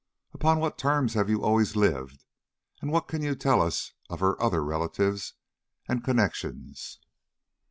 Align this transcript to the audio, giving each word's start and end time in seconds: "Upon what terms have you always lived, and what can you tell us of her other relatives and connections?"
"Upon 0.33 0.57
what 0.57 0.79
terms 0.79 1.13
have 1.13 1.29
you 1.29 1.43
always 1.43 1.75
lived, 1.75 2.25
and 2.81 2.91
what 2.91 3.07
can 3.07 3.21
you 3.21 3.35
tell 3.35 3.61
us 3.61 3.93
of 4.09 4.19
her 4.19 4.41
other 4.41 4.63
relatives 4.63 5.35
and 5.87 6.03
connections?" 6.03 6.97